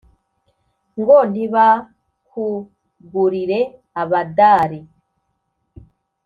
[0.99, 3.59] ngo ntibakugurire
[4.01, 4.79] abadari